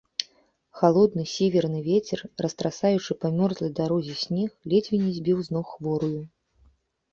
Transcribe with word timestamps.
Халодны 0.79 1.25
сіверны 1.33 1.81
вецер, 1.89 2.19
растрасаючы 2.47 3.11
па 3.25 3.33
мёрзлай 3.37 3.71
дарозе 3.83 4.19
снег, 4.25 4.49
ледзьве 4.75 4.97
не 5.05 5.11
збіў 5.21 5.37
з 5.51 5.59
ног 5.59 5.67
хворую. 5.77 6.21